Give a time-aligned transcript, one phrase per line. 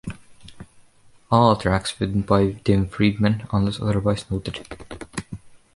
[1.29, 4.67] All tracks written by Tim Freedman, unless otherwise noted.